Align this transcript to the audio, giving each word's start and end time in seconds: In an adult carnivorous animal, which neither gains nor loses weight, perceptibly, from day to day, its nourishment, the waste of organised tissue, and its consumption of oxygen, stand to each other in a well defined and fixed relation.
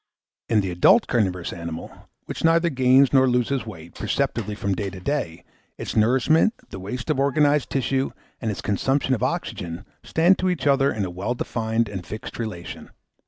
In 0.49 0.63
an 0.63 0.71
adult 0.71 1.05
carnivorous 1.05 1.53
animal, 1.53 1.91
which 2.25 2.43
neither 2.43 2.71
gains 2.71 3.13
nor 3.13 3.27
loses 3.29 3.67
weight, 3.67 3.93
perceptibly, 3.93 4.55
from 4.55 4.73
day 4.73 4.89
to 4.89 4.99
day, 4.99 5.43
its 5.77 5.95
nourishment, 5.95 6.55
the 6.71 6.79
waste 6.79 7.11
of 7.11 7.19
organised 7.19 7.69
tissue, 7.69 8.09
and 8.41 8.49
its 8.49 8.61
consumption 8.61 9.13
of 9.13 9.21
oxygen, 9.21 9.85
stand 10.03 10.39
to 10.39 10.49
each 10.49 10.65
other 10.65 10.91
in 10.91 11.05
a 11.05 11.11
well 11.11 11.35
defined 11.35 11.87
and 11.87 12.03
fixed 12.07 12.39
relation. 12.39 12.89